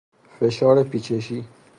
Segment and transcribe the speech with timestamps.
[0.39, 1.45] فشار پیچشی